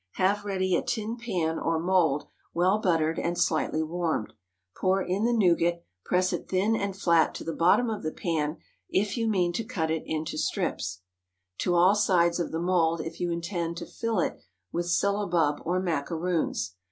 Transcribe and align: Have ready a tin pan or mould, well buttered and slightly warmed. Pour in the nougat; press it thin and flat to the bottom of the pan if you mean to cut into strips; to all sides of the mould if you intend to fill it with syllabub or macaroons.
Have 0.13 0.45
ready 0.45 0.75
a 0.75 0.81
tin 0.81 1.15
pan 1.15 1.59
or 1.59 1.77
mould, 1.77 2.25
well 2.55 2.79
buttered 2.79 3.19
and 3.19 3.37
slightly 3.37 3.83
warmed. 3.83 4.33
Pour 4.75 5.03
in 5.03 5.25
the 5.25 5.31
nougat; 5.31 5.85
press 6.03 6.33
it 6.33 6.49
thin 6.49 6.75
and 6.75 6.97
flat 6.97 7.35
to 7.35 7.43
the 7.43 7.53
bottom 7.53 7.87
of 7.87 8.01
the 8.01 8.11
pan 8.11 8.57
if 8.89 9.15
you 9.15 9.27
mean 9.27 9.53
to 9.53 9.63
cut 9.63 9.91
into 9.91 10.39
strips; 10.39 11.01
to 11.59 11.75
all 11.75 11.93
sides 11.93 12.39
of 12.39 12.51
the 12.51 12.59
mould 12.59 12.99
if 12.99 13.19
you 13.19 13.29
intend 13.29 13.77
to 13.77 13.85
fill 13.85 14.19
it 14.19 14.39
with 14.71 14.87
syllabub 14.87 15.61
or 15.65 15.79
macaroons. 15.79 16.73